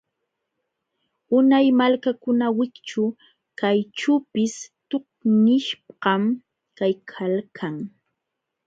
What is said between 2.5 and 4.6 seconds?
wikćhu kayćhuupis